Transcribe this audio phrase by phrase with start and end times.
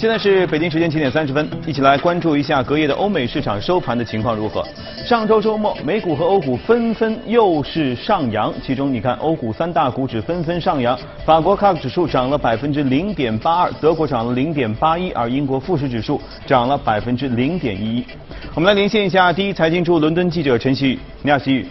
[0.00, 4.66] 现在是北京时间七点三十分，一起来关注一下隔夜的欧美市场收盘的情况如何。
[5.04, 18.04] 上周周末，美股和欧股纷纷又是上扬，其中你看，欧股三大股指纷纷上扬，法国 CAC 指数涨了百分之零点八二，德国涨了零点八一，而英国富时指数涨了百分之零点一一。
[18.54, 21.66] 我们来连线一下第一财经驻伦敦记者陈曦宇，你好，曦宇。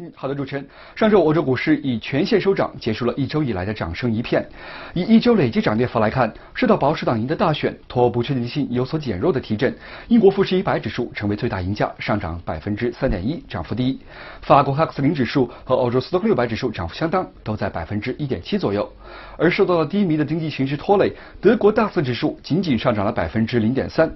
[0.00, 0.64] 嗯，好的，主持人。
[0.94, 4.48] 上周欧洲股市以全线收涨，结束了一周以来的涨声一片。
[4.94, 9.74] 以一周累计涨跌幅来看，受到保守党赢得大选、托不确定性有所减弱的提振，
[10.06, 13.98] 英国富时一百指数成为最大赢家，上涨百分之三点一，涨幅第一。
[14.40, 18.88] 法国 CAC 零指数和欧洲斯托克六百指数涨幅相当，都在百分之一点七左右。
[19.36, 24.14] 而受到了低迷的经济形势拖累，德国 DAX 指数仅仅上涨了百分之零点三。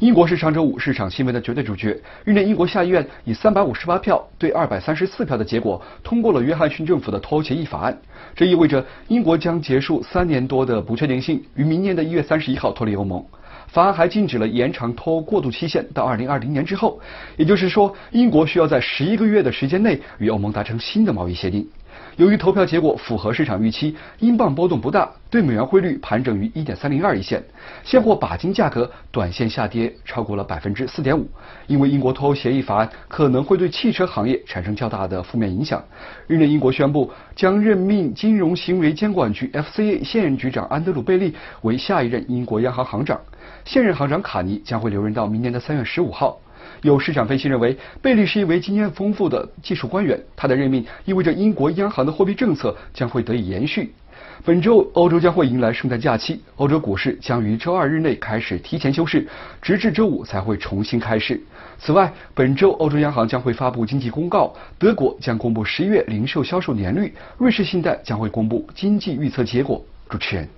[0.00, 1.96] 英国是上周五市场新闻的绝对主角。
[2.24, 7.96] 日内，英国下议院以三百五十八票对二百三十四票的结果，通过了约翰逊政府的脱欧协议法案。
[8.34, 13.24] 这意味着英国将结束三年多的不确定性，于明年的一月三十一号脱离欧盟。
[13.68, 17.00] 法案还禁止了延长脱欧过渡期限到二零二零年之后，
[17.36, 21.66] 也就是说，英国需要在十一个月的时间内与欧盟达成新的贸易协定。
[22.16, 27.42] 由于投票结果符合市场预期，英镑波动不大，对美元汇率盘整于一点三零二一线。
[27.82, 31.28] 现货钯金价格短线下跌超过了百分之四点五，
[31.66, 35.82] 因为英国脱欧协议法案可能会对汽车行业产生较大的负面影响。
[36.28, 43.20] 日内，英国宣布将任命金融行为监管局 FCA 现任局长安德鲁·贝利为下一任英国央行行长，
[43.64, 46.38] 现任行长卡尼将会留任到明年的三月十五号。
[46.82, 53.92] 有市场分析认为，贝利是一位经验丰富的技术官员，他的任命意味着英国央行的货币政策将会得以延续。
[54.44, 59.26] 本周欧洲将会迎来圣诞假期，欧洲股市将于周二日内开始提前休市，
[59.62, 61.40] 直至周五才会重新开市。
[61.78, 69.82] 此外，本周欧洲央行将会发布经济公告，德国将公布十一月零售销售年率，瑞士信贷将会公布经济预测结果。
[70.08, 70.48] 主持人，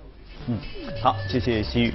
[0.47, 0.57] 嗯，
[1.01, 1.91] 好，谢谢西宇。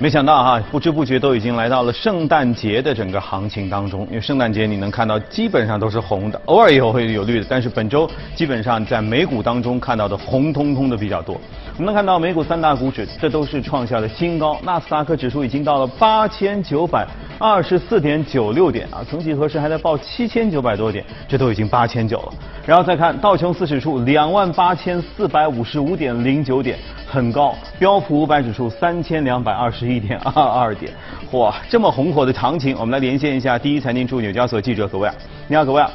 [0.00, 4.00] 没想到哈，不知不觉都已经来到了圣诞节的整个行情当中。
[4.10, 11.40] 因为圣诞节你能看到基本上都是红的，偶尔也会有绿的，但是本周基本上在美股当中看到的红彤彤的比较多。
[11.76, 14.58] 我们能看到美股三大股指，这都是创下了新高。
[14.64, 17.06] 纳斯达克指数已经到了八千九百
[17.38, 22.32] 二十四点九六点啊，曾几何时还在报七千九百多点，这都已经八千九了。
[22.66, 26.76] 然后再看道琼斯指数两万八千四百五十五点零九点。
[27.14, 30.92] 很高，标普五百指数三千两百二十一点二二点，
[31.30, 35.14] 哇，这么红火的行情，我们来连线一下第一财经驻纽交所记者葛威尔。
[35.46, 35.88] 你好，葛威尔。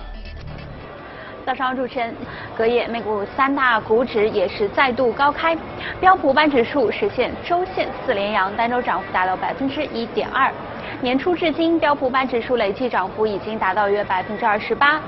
[1.46, 2.16] 早上主持人，
[2.56, 5.58] 隔夜美股三大股指也是再度高开，
[6.00, 10.50] 标普五百指数实现周线四连阳，单周涨幅达到百分之一点二。
[11.02, 15.00] 年初至今，标普半指数累计涨幅已经达到约百分之二十八，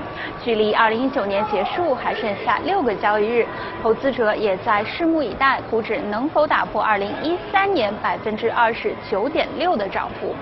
[0.42, 3.46] 距离二零一九年结束还剩下六个交易日，
[3.82, 10.34] 投资者也在拭目以待，股指能否打破二零一三年百分之二十九点六的涨幅。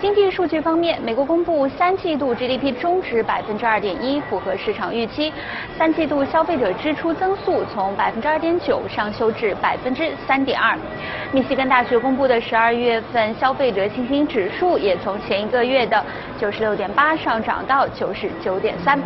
[0.00, 5.32] 经济数据方面，美国公布三季度 GDP 中值百分之二点一，符合市场预期。
[5.78, 10.76] 三季度消费者支出增速从百分之二点九上修至百分之三点二。
[11.32, 16.04] 密西根大学公布的十二月份消费者信心指数也从前一个月的
[16.38, 19.00] 九十六点八上涨到九十九点三。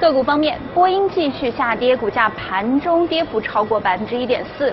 [0.00, 4.72] 个股方面，波音继续下跌，股价盘中跌幅超过百分之一点四。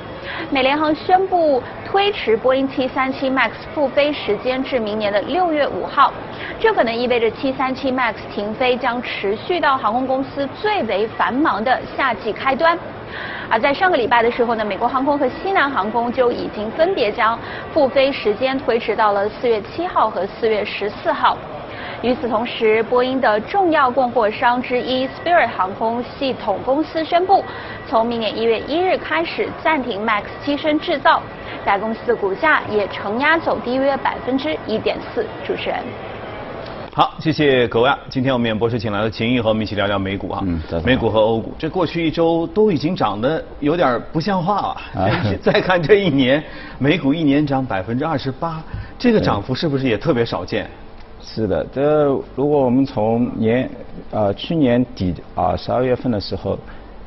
[0.49, 6.11] 美联航宣布推迟波音737 MAX 复飞时间至明年的六月五号，
[6.59, 12.77] 这可能意味着737 MAX 停飞将持续到航空公司最为繁忙的夏季开端。
[13.49, 17.37] 而在上个礼拜的时候呢，美国航空和西南航空就已经分别将
[17.73, 21.37] 复飞时间推迟到了四月七号和四月十四号。
[22.01, 27.45] 与此同时，波音的重要供货商之一 Spirit 航空系统公司宣布，
[27.87, 31.21] 从明年一月一日开始暂停 MAX 机身制造。
[31.63, 35.23] 该公司的股价也承压走低约百分之一点四。
[35.45, 35.77] 主持人，
[36.91, 37.91] 好，谢谢各位。
[38.09, 41.53] 今天我们演播室请来了秦毅和我们一起聊聊美股啊，嗯美股和欧股。
[41.59, 44.81] 这过去一周都已经涨得有点不像话了。
[45.39, 46.43] 再看这一年，
[46.79, 48.59] 美股一年涨百分之二十八，
[48.97, 50.67] 这个涨幅是不是也特别少见？
[51.23, 53.69] 是的，这如果我们从年
[54.11, 56.57] 啊去年底啊十二月份的时候，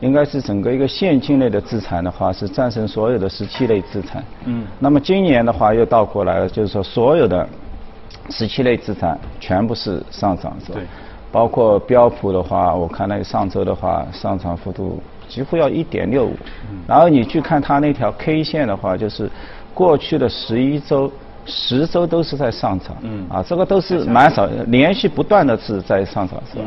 [0.01, 4.25] 应该是整个一个现金类的资产的话是战胜所有的十七类资产。
[4.45, 4.65] 嗯。
[4.79, 7.47] 那么今年的话又倒过来了，就是说所有的
[8.31, 10.79] 十七类资产全部是上涨，是吧？
[10.79, 10.87] 对。
[11.33, 16.37] 包括标普的话，我看那个上周的话上涨幅度几乎要一点六五。
[16.71, 16.79] 嗯。
[16.87, 19.29] 然后你去看它那条 K 线的话，就是
[19.75, 21.11] 过去的十一周。
[21.47, 26.65] 十周都是在上涨，嗯，啊，这个都是蛮少，连续不断的是在上涨，是吧？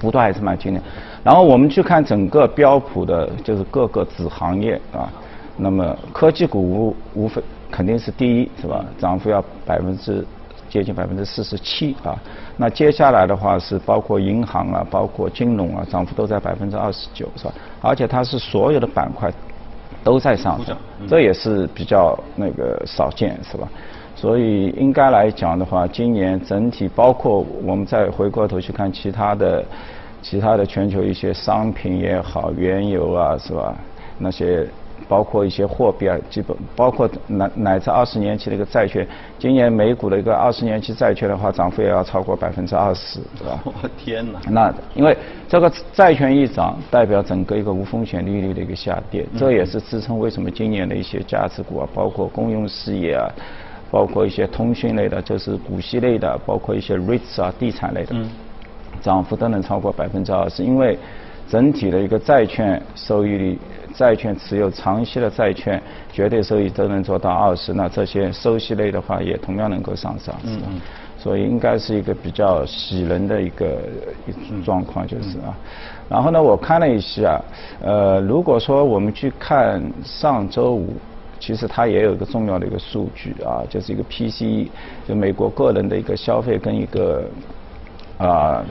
[0.00, 0.82] 不断还是蛮惊人。
[1.22, 5.08] 然后我们去看整个标普的，就是各个子行业啊，
[5.56, 8.84] 那么科技股无无非肯定是第一是吧？
[8.98, 10.26] 涨幅要百分之
[10.68, 12.18] 接近百分之四十七啊。
[12.56, 17.52] 那接下来的话是包括银行啊，包括金融啊，涨幅都在百分之二十九是吧？
[17.80, 19.30] 而且它是所有的板块
[20.04, 20.76] 都在上涨，
[21.08, 23.68] 这也是比较那个少见是吧？
[24.14, 29.64] 所以应该来讲的话，今年整体包括我们再回过头去看其他的。
[30.24, 33.74] 其他的全球一些商品也好，原油啊，是吧？
[34.18, 34.64] 那些
[35.08, 39.06] 包括一些货币啊，基本包括乃乃至二十年期的一个债券，
[39.38, 43.60] 今年美股的一个二十年期债券的话，涨幅也要超过百分之二十，是吧？
[43.64, 44.40] 我天哪！
[44.50, 45.16] 那因为
[45.48, 53.28] 这个债券一涨，代表整个一个无风险利率的一个下跌，这也是支撑为什么今年的一些价值股啊，包括公用事业啊，
[53.90, 58.14] 包括一些通讯类的，就是股息类的，包括一些 REITs 啊，地产类的。
[59.00, 60.96] 涨幅都能超过百分之二十，因为
[61.52, 63.58] 整体的一个债券收益率，
[63.94, 65.78] 债券持有长期的债券
[66.10, 70.68] 绝对收益都能做到二十，那这些收息类的话也同样能够上涨，是吧？
[71.18, 73.82] 所以应该是一个比较喜人的一个
[74.26, 75.54] 一状况，就是啊。
[76.08, 77.38] 然后呢，我看了一下，
[77.82, 80.94] 呃，如果说我们去看上周五，
[81.38, 84.68] 其实它也有一个重要的一个数据啊，就是一个 PCE，
[85.06, 87.24] 就美国个人的一个消费跟一个
[88.16, 88.64] 啊。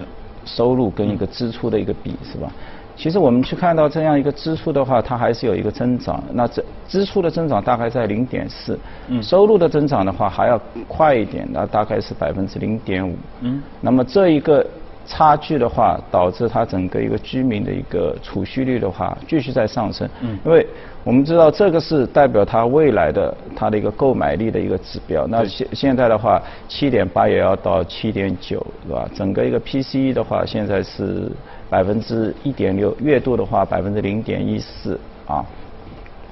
[0.46, 2.52] 收入跟一个支出的一个比是吧？
[2.96, 6.24] 其实我们去看到这样一个支出的话，它还是有一个增长。
[6.34, 8.78] 那这支出的增长大概在零点四，
[9.22, 13.16] 收入的增长的话还要快一点，那大概是百分之零点五。
[13.42, 14.66] 嗯，那么这一个。
[15.06, 20.08] 差距的话，导致它整个一个居民的一个储蓄率的话继续在上升。
[20.22, 20.66] 嗯，因为
[21.04, 25.26] 我们知道这个是代表它未来的它的一个购买力的一个指标。
[25.28, 29.10] 那现现在的话，七点八也要到七点九，是吧？
[29.14, 31.32] 整个一个 PCE 的话，现在是
[31.70, 35.44] 百分之一点六，月度的话百分之零点一四啊。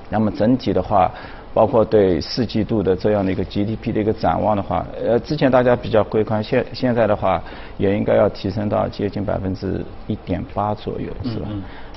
[0.09, 1.11] 那么整体的话。
[1.51, 7.41] 包括对四季度的这样的一个 GDP 的一个展望的话，呃，之前大家比较悲观，现现在的话
[7.77, 11.47] 也应该要提升到接近百分之一点八左右，是吧？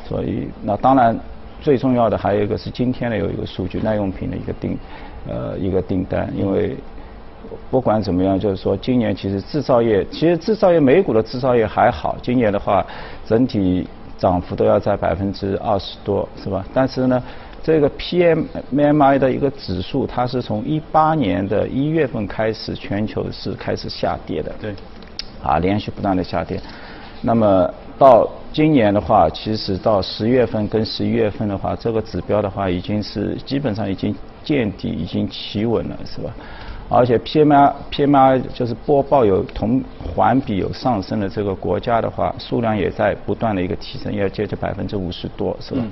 [0.09, 1.15] 所以那当然
[1.61, 4.79] 最重要的还有一个是今天的有一个数据，耐用品的一个订
[5.29, 6.75] 呃一个订单，因为
[7.71, 12.85] 不管怎么样，就是说今年其实制造业，其实制造业美股的制造业还好，今年的话
[13.27, 16.65] 整体涨幅都要在百分之二十多，是吧？
[16.73, 17.23] 但是呢。
[17.63, 24.53] 这个 PMI 的一个指数，它是从一八年的一月份开始，全球是开始下跌的。
[24.61, 24.75] 对。
[25.43, 26.61] 啊，连续不断的下跌。
[27.21, 27.69] 那么
[27.99, 36.33] 到今年的话，其实到十月份跟十一月份的话，这个指标的话，已经是基本上已经见底，已经企稳了，是吧？
[36.89, 45.83] 而且 PMI PMI 就是播报有同环比有上升的这个国家的话，数量也在不断的一个提升，要接近百分之五十多，是吧？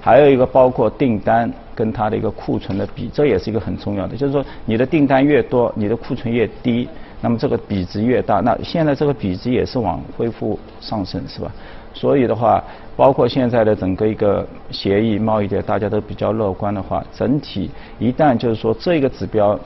[0.00, 4.16] 还有一个包括订单跟它的一个库存的比，这也是一个很重要的。
[4.16, 6.88] 就是说，你的订单越多，你的库存越低，
[7.20, 8.40] 那么这个比值越大。
[8.40, 11.52] 那现在这个比值也是往恢复上升，是吧？
[11.92, 12.62] 所以的话，
[12.96, 19.58] 包括现在的整个一个协议贸易的，大家都比较乐观的话，整体一旦就是说这个指标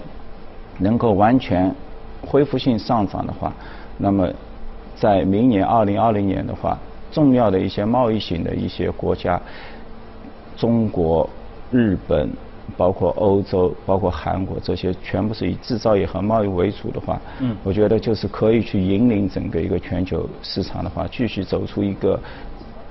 [0.78, 1.72] 能够完全
[2.26, 3.52] 恢复性上涨的话，
[3.98, 4.28] 那么
[4.96, 6.78] 在明年二零二零年的话，
[7.12, 9.40] 重要的一些贸易型的一些国家。
[10.56, 11.28] 中国、
[11.70, 12.30] 日本，
[12.76, 22.18] 包括欧洲、包括韩国，这些全部是以制造业和贸易为主的话，嗯，我觉得就是可以去引领整个一个全球市场的话，继续走出一个，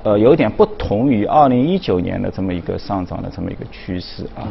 [0.04, 4.48] 呃，有点不同于二零一九年的这么一个上涨的这么一个趋势啊。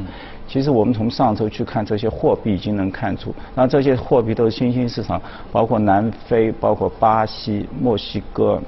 [0.48, 8.60] 其实我们从上周去看这些货币，已经能看出，那这些货币都是新兴市场，包括南非、包括巴西、墨西哥，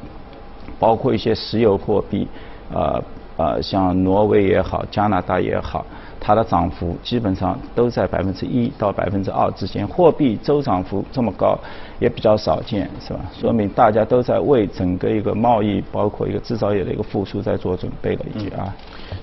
[0.78, 2.28] 包括一些石油货币，
[2.72, 3.02] 呃。
[3.36, 5.84] 呃，像挪威也好，加拿大也好，
[6.20, 9.84] 它的涨幅基本上都在百分之一到百分之二之间。
[9.86, 11.58] 货币周涨幅这么高，
[11.98, 13.18] 也比较少见，是吧？
[13.32, 18.72] 说明大家都在为整个一个贸易，包括一个制造业的一个复苏在做准备了，已经啊。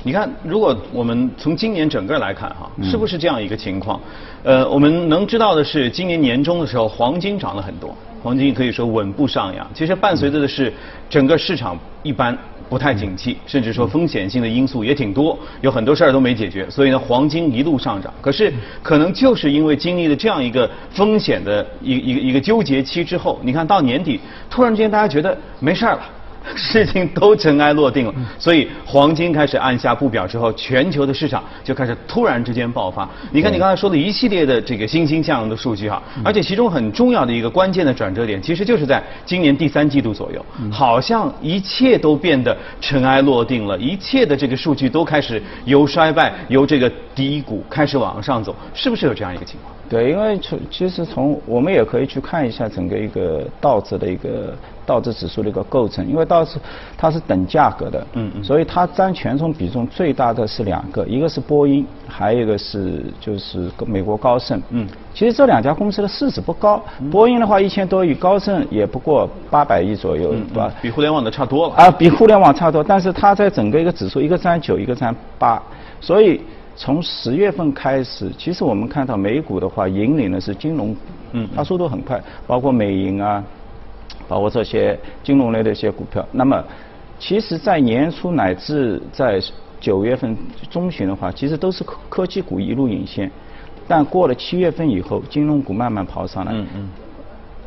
[0.04, 3.98] 你看，如果我们从今年整个来看哈，是不是这样一个情况？
[4.44, 9.66] 呃，我们能知道的是，今年年中的时候，黄金涨了很多，黄金可以说稳步上扬。
[9.74, 10.74] 其实伴随着的是
[11.10, 12.38] 整个市场一般。
[12.72, 18.14] 不太景气，甚至说风险性的因素也挺多，有很多事儿都没解决，所以呢，黄金一路上涨。
[18.22, 26.02] 可是，可能就是因为经历了这样一个风险的一一个一个纠结期之后，你看到年底，突然之间大家觉得没事儿了，
[26.56, 33.08] 事情都尘埃落定了，所以黄金开始按下不表之后，全球的市场就开始突然之间爆发。
[33.32, 49.74] 你看你刚才说的一系列的这个欣欣向荣的数据哈，而且其中很重要的一个关键的转折点，其实就是在今年第三季度左右，好像一切都变得尘埃落定了，一切的这个数据都开始由衰败、由这个低谷开始往上走，是不是有这样一个情况？
[49.90, 56.60] 对，因为从其实从我们也可以去看一下整个一个道指的一个道指指数的一个构成，因为道指
[56.98, 70.72] 它是等价格的，嗯嗯，所以它占权重比重最大的是两个，一个是波音，还有一个是就是美国高盛，嗯，其实这两家公司的市值不高，波音的话一千多亿，高盛也不过八百亿左右，对吧？
[70.82, 71.76] 比互联网的差多了。
[71.76, 75.62] 啊，比互联网差多，但是它在整个一个指数，一个占九，一个占八，
[76.00, 76.42] 所以。
[76.74, 81.02] 从十月份开始，其实我们看到美股的话，引领的是金融股，
[81.34, 83.44] 嗯，它速度很快，包括美银啊，
[84.32, 86.26] 包括这些金融类的一些股票。
[86.32, 86.64] 那么，
[87.20, 89.42] 其实，在年初乃至在
[89.82, 90.38] 九月份
[90.70, 93.30] 中旬的话，其实都是科科技股一路领先，
[93.90, 96.90] 但过了七月份以后，金融股慢慢跑上来，嗯嗯，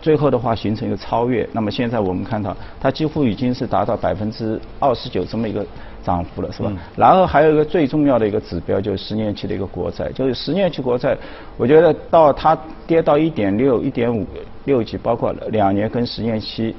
[0.04, 1.48] 最后的话形成一个超越。
[1.52, 5.64] 那么现在我们看到，它几乎已经是达到百分之二十九这么一个。
[6.04, 6.70] 涨幅了是吧？
[6.96, 11.16] 然后还有一个最重要的一个指标就是十年期的一个国债，就是十年期国债，
[11.56, 12.54] 我觉得到它
[12.86, 14.26] 跌到一点六、一点五
[14.66, 16.76] 六级，包括两年跟十年期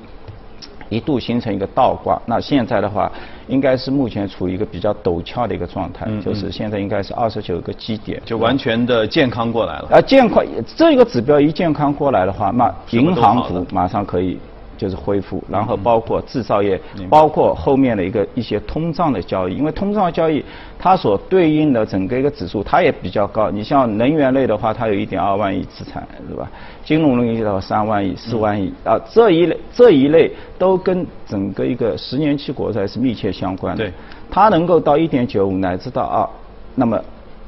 [0.89, 2.21] 一度形成一个倒挂。
[2.25, 3.11] 那现在的话，
[3.47, 9.89] 应该是目前处于一个比较陡峭的一个状态，就是现在应该是二十九个基点，就完全的健康过来了。
[9.91, 10.43] 啊，健康
[10.75, 14.37] 这个指标一健康过来的话，那银行股马上可以。
[14.77, 16.79] 就是恢复，然后包括制造业，
[17.09, 20.43] 包括后面的一个一些通胀的交易，因为通胀交易
[20.77, 23.49] 它所对应的整个一个指数它也比较高。
[23.49, 26.49] 你像能源类的话，它有一点二万亿资产，是吧？
[26.83, 33.83] 金融类的话三万亿、四万亿啊，这一类这一类都跟整个一个十年期国债是密切相关的。
[33.83, 33.93] 对，
[34.29, 36.27] 它能够到一点九五乃至到二，
[36.75, 37.01] 那么。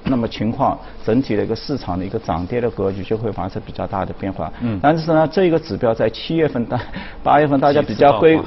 [0.10, 4.52] 那么情况整体的一个市场的一个涨跌的格局就会发生比较大的变化。
[4.62, 4.80] 嗯。
[4.82, 6.80] 但是呢，这一个指标在七月份、大
[7.24, 8.40] 八月份大家比较悲，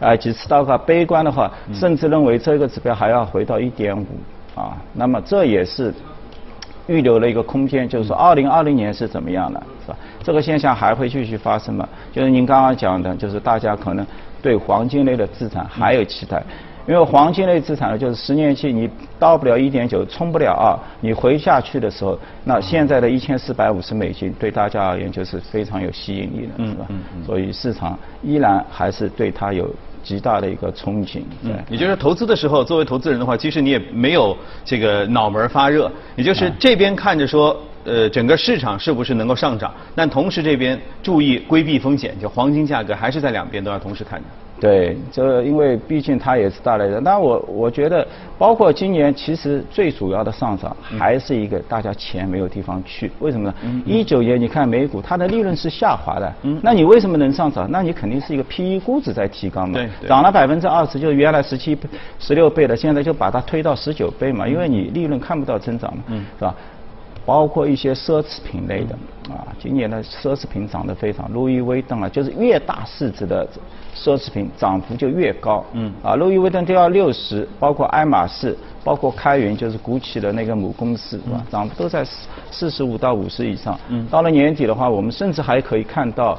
[0.00, 4.06] 啊，几次倒挂悲观的话，甚至认为这个指标还要回到一点五
[4.54, 4.76] 啊。
[4.92, 5.92] 那么这也是
[6.86, 9.98] 预留了一个空间，就是说二零二零年是怎么样的，是吧？
[10.22, 11.88] 这个现象还会继续发生吗？
[12.12, 14.06] 就是您刚刚讲的，就是大家可能
[14.42, 16.42] 对黄金类的资产还有期待。
[16.86, 18.88] 因为黄金类资产呢，就是十年期你
[19.18, 26.86] 到不了一点九，冲不了二，你回下去的时候，那现在的一千四百五十美金对大家而言就是非常有吸引力的，是吧？
[27.24, 29.68] 所以市场依然还是对它有
[30.02, 31.22] 极大的一个憧憬。
[31.42, 44.26] 嗯，也就是投资的时候，作为投资人的话，其实你也没有这个脑门发热，也就是这边看着说，呃，整个市场是不是能够上涨，但同时这边注意规避风险，就黄金价格还是在两边都要同时看的。
[44.58, 48.06] 对，这因为毕竟它也是大类的，那我我觉得，
[48.38, 53.54] 包括今年其实最主要的上涨还是一个大家钱没有地方去，为什么呢？
[53.84, 57.70] 一九年你看美股它的利润是下滑的，那你为什么能上涨？
[57.70, 59.78] 那你肯定是一个 P/E 估值在提高嘛，
[60.08, 61.76] 涨了百分之二十，就是原来十七、
[62.18, 66.02] 十六倍的，现在就把它推到十九倍嘛，因为你利润看不到增长嘛，
[66.38, 66.54] 是吧？
[67.26, 68.94] 包括一些奢侈品类的
[69.34, 73.44] 啊，今年的奢侈品涨得非常，路易威登啊，就是越大市值的
[73.96, 75.64] 奢侈品涨幅就越高。
[75.72, 75.92] 嗯。
[76.04, 81.44] 啊，路易威登都要六十，包括爱马仕，包括开云，就是古奇的那个母公司，是吧？
[81.50, 83.76] 涨幅都在四四十五到五十以上。
[83.88, 84.06] 嗯。
[84.08, 86.38] 到了年底的话，我们甚至还可以看到，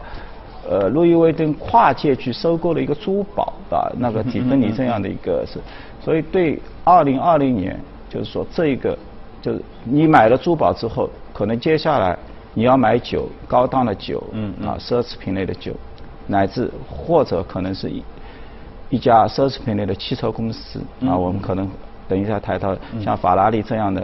[0.70, 5.60] 呃，路易威登跨界去收购了一个珠宝的那个 蒂芬尼这样的一个是，
[6.02, 7.78] 所以对二零二零年，
[8.10, 8.98] 就是说这个。
[9.42, 12.18] 就是你买了珠宝之后，可能接下来
[12.54, 15.74] 你要买酒，高档的酒，嗯啊，奢侈品类的酒，
[16.28, 18.04] 乃至或者可能是一
[18.90, 21.70] 一家奢侈品类的汽车公司啊，我们可能
[22.08, 24.02] 等一下谈到像法拉利这样的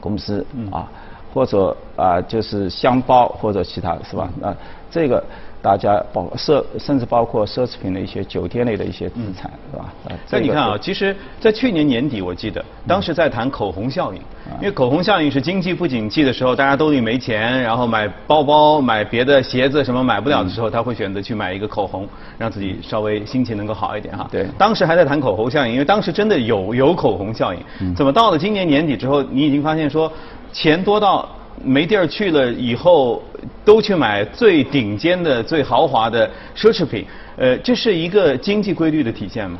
[0.00, 0.88] 公司啊，
[1.32, 4.28] 或者啊就是箱包或者其他是吧？
[4.42, 4.56] 啊，
[4.90, 5.22] 这个。
[5.64, 9.94] 大家包奢甚至包括奢侈品的一些酒店类的一些资产，是吧？
[10.28, 14.20] 那你看啊，其实，在去年年底，我记得当时在谈口红效应，
[14.60, 22.06] 因为口红效应是经济不景气的时候，大家兜里没钱，然后买包包、买别的鞋子什么买不了的时候，他会选择去买一个口红，
[22.36, 24.28] 让自己稍微心情能够好一点哈。
[24.30, 24.46] 对。
[24.58, 27.94] 当时还在谈口红效应，因为当时真的有有口红效应。
[27.96, 30.12] 怎么到了今年年底之后，你已经发现说
[30.52, 31.26] 钱多到？
[31.62, 33.22] 没地儿去了以后，
[33.64, 37.04] 都去买最顶尖的、最豪华的奢侈品。
[37.36, 39.58] 呃，这是一个经济规律的体现吗？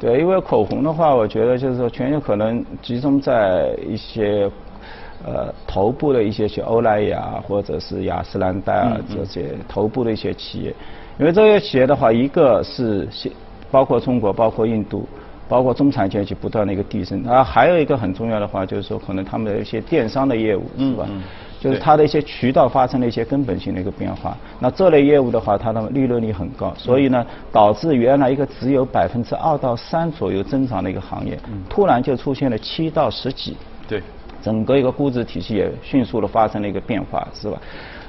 [0.00, 4.50] 对，因为口红的话，我觉得就是说，全球可能集中在一些
[5.24, 10.74] 呃头部的一些像欧莱雅或者是雅诗兰黛啊这些头部的一些企业。
[11.20, 13.06] 因为这些企业的话，一个是
[13.70, 15.06] 包括中国，包括印度，
[15.48, 17.22] 包括中产阶级不断的一个递升。
[17.22, 21.06] 啊，还有一个很重要的话，就是说可能他们的一些电商的业务，是吧？
[21.62, 24.36] 就是它的一些渠道发生了一些根本性的一个变化。
[24.58, 31.38] 那这类业务的话，它的利润率很高，所以呢，导致原来一个只有百分之二到三左右增长的一个行业，
[31.68, 33.56] 突然就出现了七到十几。
[33.86, 34.02] 对。
[34.42, 37.56] 整个一个估值体系也迅速的发生了一个变化，是吧？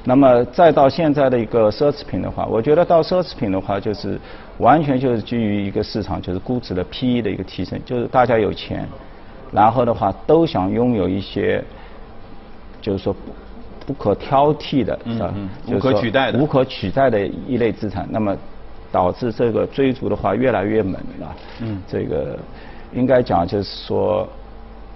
[0.03, 4.19] 那么再到现在的一个奢侈品的话，我觉得到奢侈品的话，就是
[4.57, 8.89] 完全就是基于一个市场，就是估值的 P/E 的一个提升，就是大家有钱，
[9.51, 11.63] 然后的话都想拥有一些，
[12.81, 13.15] 就是说
[13.86, 15.34] 不不可挑剔的，是吧？
[15.68, 18.36] 无可取代的无可取代的一类资产，那么
[18.92, 21.36] 导致这个追逐的话越来越猛了。
[21.62, 22.38] 嗯，这个
[22.94, 24.28] 应该讲就是说。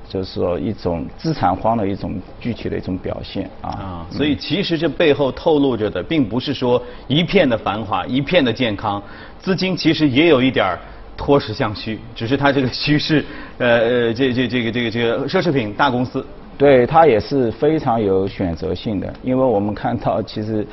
[0.09, 3.69] 就是说一种资产荒的一种具体的一种表现啊。
[3.69, 9.03] 啊，所以其实这背后透露着的，并不是说一片的繁华，一片的健康，
[9.37, 10.79] 资金其实也有一点
[11.17, 13.25] 脱实向虚，只是它这个虚是
[13.57, 16.25] 呃呃这这这个这个这个奢侈品大公司。
[16.57, 20.65] 对，它也是非常有选择性的，因为我们看到其实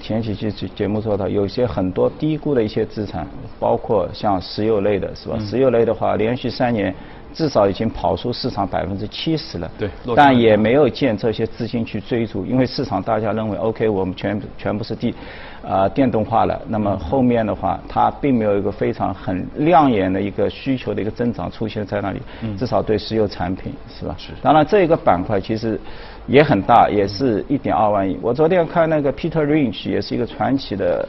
[0.00, 3.26] 前几期节目说到，有些很多低估的一些资产，
[3.60, 5.38] 包括像石油类的是吧？
[5.38, 6.94] 石油类的话，连续三年。
[7.36, 15.14] 至少已经跑出市场百分之七十了，对，但也没有见这些资金去追逐，因为市场大家认为，OK，我们全全部是地，
[15.62, 22.22] 啊，电动化了，那么后面的话，它并没有一个非常很亮眼的一个需求的一个增长出现在那里，
[22.56, 24.14] 至少对石油产品是吧？
[24.16, 24.32] 是。
[24.40, 25.78] 当然，这一个板块其实
[26.26, 28.18] 也很大，也是一点二万亿。
[28.22, 31.06] 我昨天看那个 Peter Lynch，也是一个传奇的。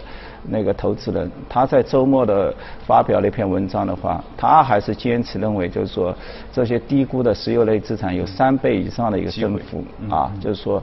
[0.49, 2.53] 那个投资人他在周末的
[2.85, 6.15] 发表了一篇文章的话，他还是坚持认为，就是说
[6.51, 10.81] 这些低估的石油类资产有三倍以上的一个增幅啊，就是说，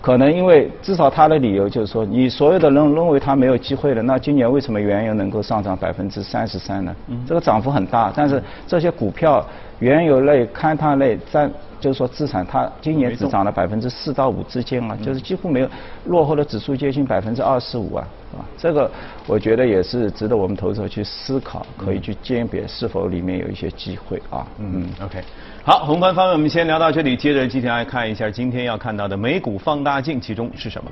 [0.00, 6.94] 可能因为至少他的理由就是说，你所有的人认为它没有机会了，那今年为什么原油能够上涨百分之三十三呢？
[7.26, 9.44] 这个涨幅很大，但是这些股票，
[9.78, 11.50] 原油类、勘探类占。
[11.84, 15.68] 就是说，资产它今年只涨了百分之四到五之间啊，就是几乎没有
[16.06, 18.08] 落后的指数接近百分之二十五啊？
[18.56, 18.90] 这个
[19.26, 24.46] 我觉得也是值得我们投资者去思考，可以去鉴别是否里面有一些机会啊。
[24.56, 25.22] 嗯，OK，
[25.62, 30.90] 好，宏观方面我们先聊到这里，接着今天来看一下今天要看到的美股放大镜，其中是什么？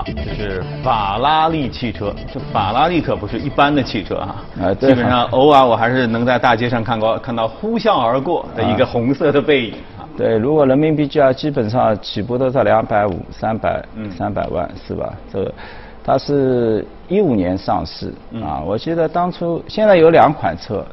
[0.00, 2.14] 啊，这是法拉利汽车。
[2.32, 4.44] 这法拉利可不是一般的汽车啊！
[4.62, 10.08] 啊，基本上偶尔我还是能在大街上看过看到呼啸而过的一个红色的背影啊。
[10.16, 13.84] 对，如果人民币价基本上起步都在两百五、三百、
[14.16, 15.12] 三百万是吧？
[15.30, 15.54] 这个
[16.02, 18.62] 它是一五年上市啊。
[18.64, 20.84] 我记得当初现在有两款车，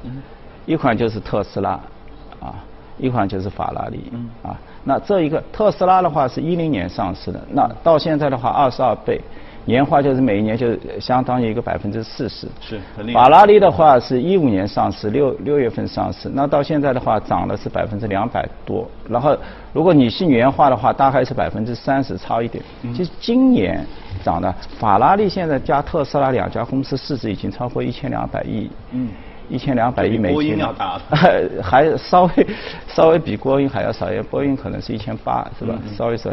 [0.65, 1.79] 一款就是特斯拉
[2.41, 2.53] 啊，
[2.97, 4.11] 一款就是法拉利
[4.43, 4.57] 啊。
[4.87, 9.19] 那这一个特斯拉的话是一零年上市的，那到现在的话二十二倍，
[9.65, 12.47] 年化就是每一年就相当于一个百分之四十。
[12.61, 12.79] 是。
[13.11, 18.89] 法拉利的话是一五年上市，六六月份上市，那到现在的话涨了是百分之两百多。
[19.09, 19.35] 然后
[19.73, 22.63] 如果你是年化的话，大概是百分之三十，差一点。
[22.95, 23.85] 其实今年
[24.23, 28.71] 涨的法拉利现在加特斯拉两家公司市值已经超过一千两百亿。
[28.91, 29.09] 嗯。
[29.49, 30.57] 一千两百亿美金，
[31.63, 32.47] 还稍微
[32.87, 35.75] 稍微比波音还要少一点，波音可能是一千八，是吧？
[35.95, 36.29] 稍微少。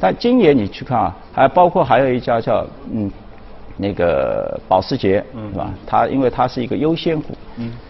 [0.00, 3.10] 但今年你去看啊，还包括还有一家叫嗯
[3.76, 5.70] 那个保时捷，是吧？
[5.86, 7.34] 它因为它是一个优先股，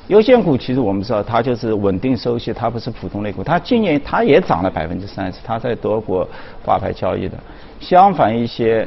[0.09, 3.43] 优先股其实我们知道它就是稳定收息，它不是普通类股。
[3.45, 6.29] 它今年它也涨了百分之三十，它在德国
[6.65, 7.37] 挂牌交易的。
[7.81, 8.87] 相反一些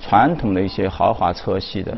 [0.00, 1.96] 传统的一些豪华车系的。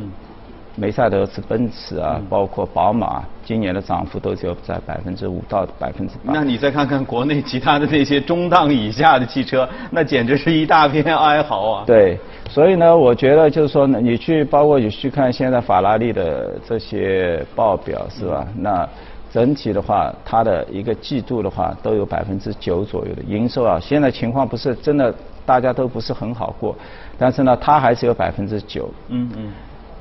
[0.74, 6.32] 梅赛德斯奔驰啊，包括宝马，今年的涨幅都只有在百分之五到百分之八。
[6.32, 11.84] 那你再看看国内其他的那些中档以下的汽车，那简直是一大片哀嚎啊！
[11.86, 18.46] 对，所以呢，我觉得就是说呢，你去包括你去看现在法拉利的这些报表是吧？
[18.56, 18.88] 那
[19.30, 23.78] 整体的话，它的一个季度的话都有百分之九左右的营收啊。
[23.78, 26.74] 现在情况不是真的，大家都不是很好过，
[27.18, 28.88] 但是呢，它还是有百分之九。
[29.08, 29.52] 嗯嗯。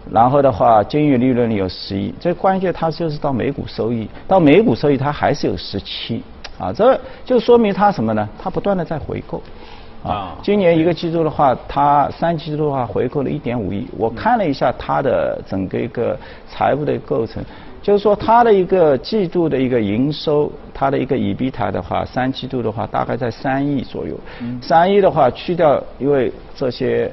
[0.09, 6.23] 然后的话，经营利润率有十一，这关键它就是到每股收益，到每股收益它还是有十七，
[6.57, 8.27] 啊，这就说明它什么呢？
[8.41, 9.41] 它不断的在回购，
[10.03, 16.17] 啊，今年一个季度的话，它三季度的话回购了一点五亿，我看了一下它的整个一个
[16.49, 17.41] 财务的构成，
[17.81, 24.19] 就是说它的一个季度的一个营收，它的一个 ebita 的话，三季度的话大概在三亿左右，
[24.61, 27.09] 三亿的话去掉因为这些。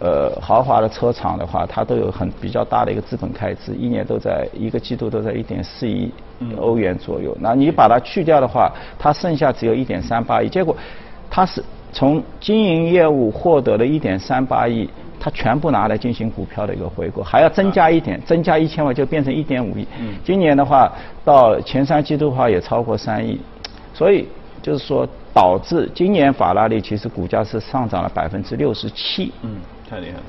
[0.00, 6.10] 呃，豪华的车厂的话，它都有很比较大的一个资本开支，一年都在一个季度都在一点四亿
[6.56, 7.36] 欧元左右。
[7.40, 10.48] 那你把它去掉的话，它剩下只有一点三八亿。
[10.48, 10.76] 结果，
[11.30, 14.88] 它是从经营业务获得了一点三八亿，
[15.20, 19.86] 他全部拿来进行股票的一个回购，还要增加一点，增加一千万就变成一点五亿。
[20.24, 20.92] 今年的话，
[21.24, 23.40] 到前三季度的话也超过三亿，
[23.94, 24.26] 所以
[24.60, 29.32] 就是说导致今年法拉利其实股价是上涨了百分之六十七。
[29.42, 29.56] 嗯，
[29.94, 30.22] 太厉害了。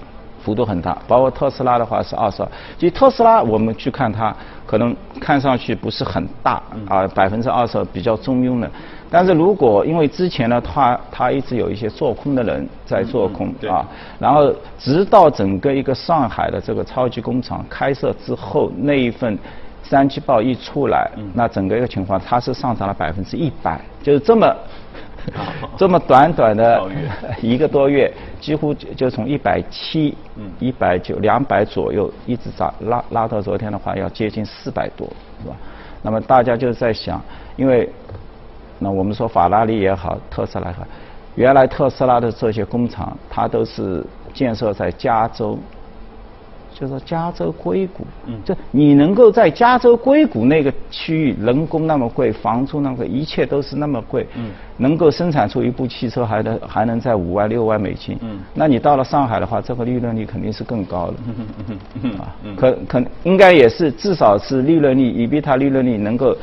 [0.43, 2.49] 幅度很大，包括特斯拉的话是二十二。
[2.77, 4.31] 其实特斯拉我们去看它，
[4.67, 8.69] 可能看上去不是很大啊，百分之二十二比较中庸的。
[9.09, 13.83] 但是如果因为之前呢，它它一直有一些做空的人在做空啊，
[14.19, 19.35] 然后直到整个一个上海的这个超级工厂开设之后，那一份
[19.81, 24.55] 三季报一出来，那整个一个情况它是上涨了百分之一百，就是这么。
[25.77, 26.81] 这么短短的
[27.41, 30.15] 一个多月，几乎就从一百七、
[30.59, 35.07] 一百九、两百左右，一直涨拉拉到昨天的话，要接近四百多，
[35.41, 35.55] 是吧？
[36.01, 37.21] 那么大家就在想，
[37.55, 37.89] 因为
[38.79, 40.85] 那我们说法拉利也好，特斯拉也好，
[41.35, 45.57] 原来特斯拉的这些工厂，它都是建设在加州。
[46.77, 66.35] 就是说加州硅谷，嗯，这你能够在加州硅谷那个区域，人工那么贵，房租那么贵，一切都是那么贵，嗯，能够生产出一部汽车还能还能在五万六万美金，嗯，那你到了上海的话，这个利润率肯定是更高的，嗯嗯嗯啊，可可应该也是至少是利润率，以比它利润率能够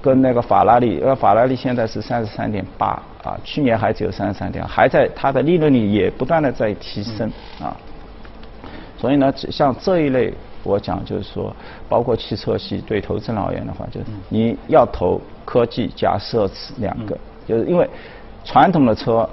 [0.00, 2.86] 跟那个法拉利，呃，法拉利现在是三十三点八
[3.22, 7.76] 啊，去年还只有三十三点，还在它的利润率也不断的在提升啊。
[8.98, 10.34] 所以呢，像这一类，
[10.64, 11.54] 我讲就是说，
[11.88, 17.88] 包括汽车系对投资人而言的话，就是你要投科技加奢侈两个，就是因为
[18.44, 19.28] 传统的车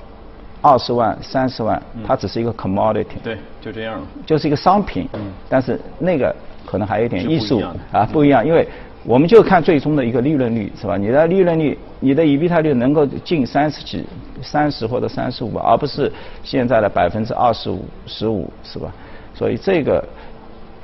[0.62, 5.10] 二十万、三十万，它只是一个 commodity，对，就这样，就是一个商品。
[5.13, 5.21] 嗯。
[5.49, 6.34] 但是那个
[6.65, 8.67] 可能还有点艺术啊，不一样，因为
[9.04, 10.97] 我们就看最终的一个利润率，是吧？
[10.97, 14.04] 你的利润率，你的 EBIT 率能够近三十几、
[14.41, 16.12] 三十或者三十五，而不是
[16.43, 18.91] 现在的百分之二十五、十五，是吧？
[19.36, 20.04] 所以这个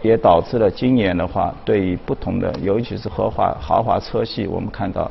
[0.01, 5.09] 也导致了今年的话，对于不同的，尤其是豪华豪华车系，我们看到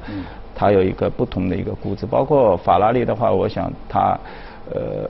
[0.55, 2.05] 它有一个不同的一个估值。
[2.05, 4.19] 包括法拉利的话，我想它
[4.71, 5.09] 呃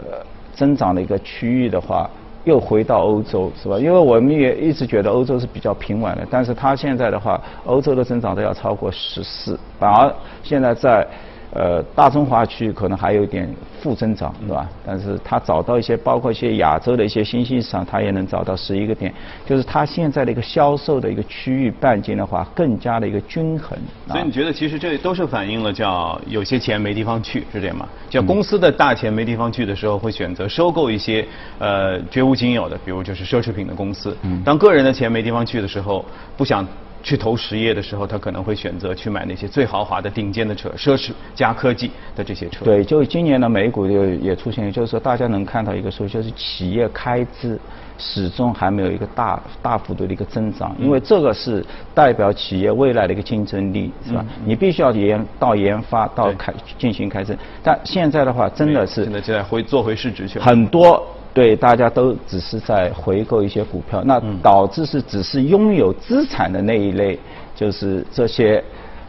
[0.55, 2.09] 增长的一个区域的话，
[2.45, 3.77] 又回到欧洲，是吧？
[3.79, 11.05] 因为我们也一直觉得欧洲是比较平稳的，但是它现在的话，欧洲的增长都要超过十四，反而现在在。
[11.53, 14.69] 呃，大中华区可能还有点负增长，是吧？
[14.87, 19.13] 但是它找到一些，包括一些亚洲的一些新兴市场，它也能找到十一个点，
[19.45, 23.77] 就是它现在的一个销售的一个区域半径的话，更加的一个均衡。
[24.07, 27.89] 所以你觉得其实这都是反映了叫有些钱没地方去，是这样吗？
[28.09, 31.27] 叫公司的大钱没地方去的时候，会选择收购一些
[31.59, 34.17] 呃绝无仅有的，比如就是奢侈品的公司。
[34.45, 36.05] 当个人的钱没地方去的时候，
[36.37, 36.65] 不想。
[37.03, 42.65] 去投实业的时候，他可能会选择去买那些最豪华的、顶尖的车，奢侈加科技的这些车。
[42.65, 47.59] 对，就今年的美股就也出现，就是说大家能看到一个数，就是企业开支
[47.99, 54.25] 始终还没有一个大大幅度的一个增长，因为这个是代表企业未来的一个竞争力，是吧？
[54.45, 61.07] 你必须要研到研发到开进行开支，但现在的话真的是现在就在回做回市值去了，很多。
[61.33, 67.19] 对，大家都只是在回购一些股票，那导致是只是拥有资产的那一类，
[67.55, 68.63] 就是这些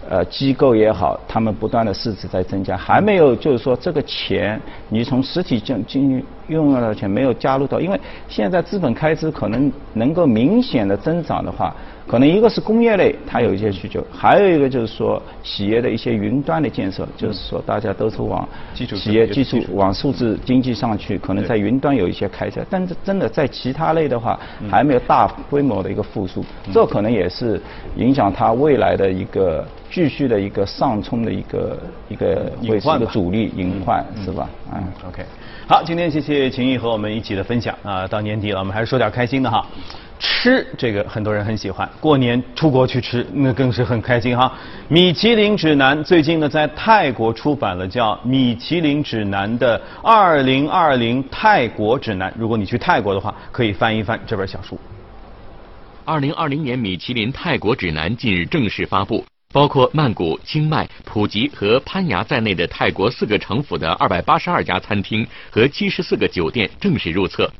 [0.07, 11.75] 呃机构也好，他们不断的市值在增加，还没有就是说这个钱你从实体进进用了的钱没有加入到，因为现在资本开支可能能够明显的增长的话。
[12.07, 24.37] 可能一个是工业类，它有一些需求，还有一个就是说企业的一些云端的建设，就是说大家都是往企业技术往数字经济上去，可能在云端有一些开展，但是真的在其他类的话，
[24.69, 27.61] 还没有大规模的一个复苏，这可能也是
[27.95, 31.77] 影响它未来的一个继续的一个上冲的一个
[32.09, 34.49] 一个会是一个主力隐患，是吧？
[34.73, 35.23] 嗯，OK，
[35.71, 39.65] 好，今天谢谢秦毅和我们一起的分享啊，到年底了，我们还是说点开心的哈。
[40.19, 44.51] 吃这个很多人很喜欢，过年出国去吃那更是很开心哈。
[44.89, 54.77] 米其林指南最近呢在泰国出版了叫《米其林指南的二零二零泰国指南》，如果你去泰国的话，可以翻一翻这本小书。
[56.03, 67.51] 二零二零年米其林泰国指南近日正式发布，包括曼谷、清迈、普吉和攀牙在内的泰国四个城府的二百八十二家餐厅和七十四个酒店正式入册。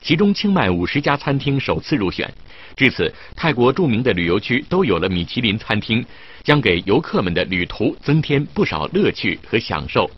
[0.00, 2.32] 其中，清迈五十家餐厅首次入选。
[2.76, 6.04] 至此，泰国著名的旅游区都有了米其林餐厅，
[6.42, 10.08] 将给游客们的旅途增添不少乐趣和享受。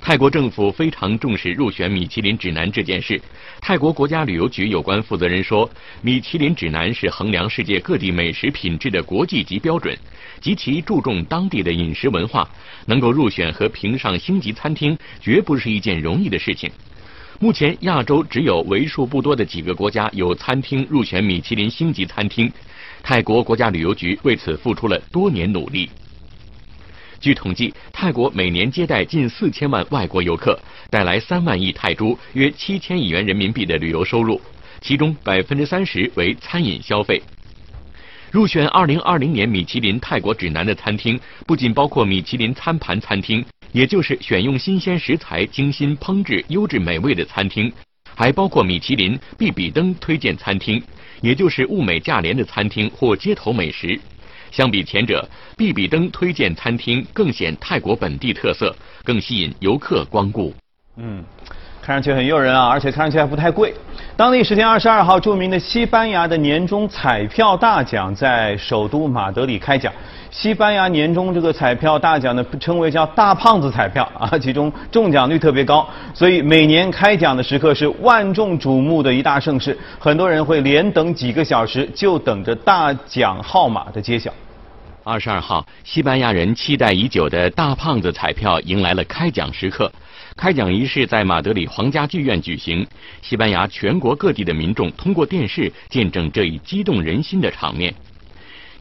[0.00, 3.20] 泰国政府非常重视入选米其林指南这件事。
[3.66, 5.70] 泰国国家旅游局有关负责人说，
[6.02, 9.96] 米其林指南是衡量世界各地美食品质的国际级标准，
[10.38, 12.46] 极其注重当地的饮食文化。
[12.84, 16.70] 能够入选和评上星级餐厅，绝不是一件容易的事情。
[17.40, 22.52] 目前，亚洲只有为数不多的几个国家有餐厅入选米其林星级餐厅。
[23.02, 25.88] 泰国国家旅游局为此付出了多年努力。
[27.24, 30.60] 据统计，泰国每年接待近四千万外国游客，
[30.90, 34.38] 带来三万亿泰铢（约七千亿元人民币）的旅游收入，
[34.82, 37.22] 其中百分之三十为餐饮消费。
[38.30, 47.72] 入选二零二零年米其林泰国指南的餐厅，不仅包括米其林餐盘餐厅，也就是选用新鲜食材、精心烹制优质美味的餐厅，
[48.14, 50.82] 还包括米其林必比登推荐餐厅，
[51.22, 53.98] 也就是物美价廉的餐厅或街头美食。
[54.54, 60.54] 相比前者，必比登推荐餐厅更显泰国本地特色，更吸引游客光顾。
[60.96, 61.24] 嗯，
[61.82, 63.74] 看上去很诱人啊，而且看上去还不太贵。
[64.16, 69.92] 当地时间二十二号，著名的西班牙的年终彩票大奖在首都马德里开奖。
[70.36, 84.34] 西班牙年终这个彩票大奖呢，称为叫“大胖子彩票” 啊，其中中奖率特别高，所以每年开奖的时刻是万众瞩目的一大盛事，很多人会连等几个小时，就等着大奖号码的揭晓。
[85.04, 89.90] 二十二号，西班牙人期待已久的大胖子彩票迎来了开奖时刻。
[90.36, 92.84] 开奖仪式在马德里皇家剧院举行，
[93.22, 97.94] 西班牙全国各地的民众通过电视见证这一激动人心的场面。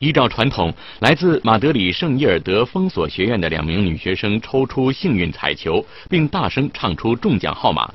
[0.03, 7.89] 依照传统，来自马德里圣伊尔德封锁学院的两名女学生抽出幸运彩球，并大声唱出中奖号码。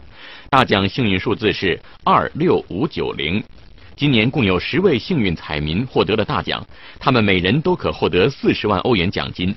[0.49, 3.44] 大奖幸运数字是二六五九零。
[3.94, 6.66] 今年共有十位幸运彩民获得了大奖，
[6.99, 9.55] 他们每人都可获得四十万欧元奖金。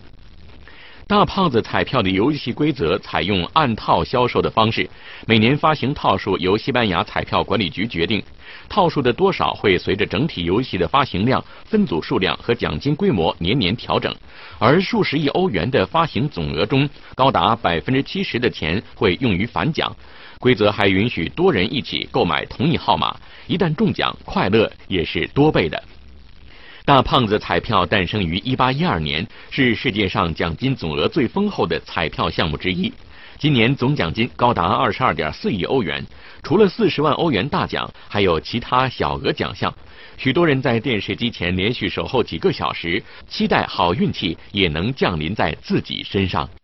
[1.11, 4.89] 大胖子彩票的游戏规则采用按套销售的方式，
[5.27, 8.23] 每年发行套数由西班牙彩票管理局决定，
[8.69, 14.15] 套数的多少会随着整体游戏的发行量、分组数量和奖金规模年年调整，
[14.57, 19.93] 而数十亿欧元的发行总额中，高达百分之七十的钱会用于返奖。
[20.39, 23.13] 规则还允许多人一起购买同一号码，
[23.47, 25.83] 一旦中奖，快乐也是多倍的。
[26.91, 32.91] 大胖子彩票诞生于1812年，是世界上奖金总额最丰厚的彩票项目之一。
[33.39, 36.05] 今年总奖金高达22.4亿欧元，
[36.43, 39.73] 除了40万欧元大奖，还有其他小额奖项。
[40.17, 46.49] 许多人在电视机前连续守候几个小时，期待好运气也能降临在自己身上。